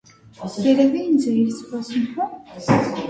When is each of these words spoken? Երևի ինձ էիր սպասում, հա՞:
Երևի 0.67 1.03
ինձ 1.09 1.27
էիր 1.33 1.53
սպասում, 1.53 2.09
հա՞: 2.17 2.91